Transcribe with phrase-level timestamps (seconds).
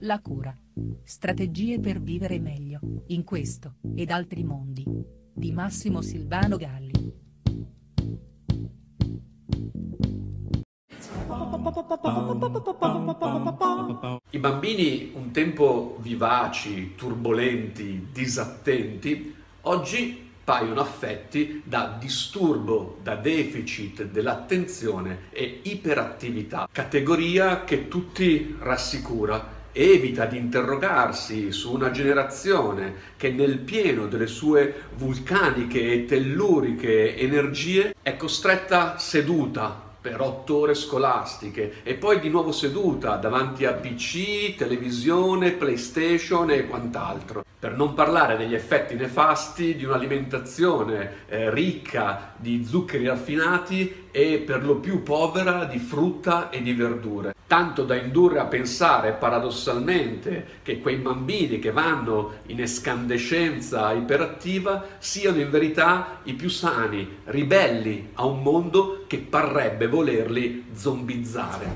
[0.00, 0.56] La cura.
[1.02, 4.84] Strategie per vivere meglio, in questo, ed altri mondi.
[5.32, 6.98] Di Massimo Silvano Galli.
[14.30, 25.24] I bambini, un tempo vivaci, turbolenti, disattenti, oggi paiono affetti da disturbo, da deficit dell'attenzione
[25.28, 34.06] e iperattività, categoria che tutti rassicura evita di interrogarsi su una generazione che nel pieno
[34.06, 42.18] delle sue vulcaniche e telluriche energie è costretta seduta per otto ore scolastiche e poi
[42.18, 47.44] di nuovo seduta davanti a PC, televisione, PlayStation e quant'altro.
[47.58, 54.64] Per non parlare degli effetti nefasti di un'alimentazione eh, ricca di zuccheri raffinati e per
[54.64, 57.34] lo più povera di frutta e di verdure.
[57.48, 65.40] Tanto da indurre a pensare paradossalmente che quei bambini che vanno in escandescenza iperattiva siano
[65.40, 71.74] in verità i più sani, ribelli a un mondo che parrebbe volerli zombizzare.